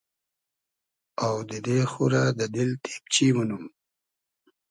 [1.27, 3.63] آودیدې خو رۂ دۂ دیل تېبچی مونوم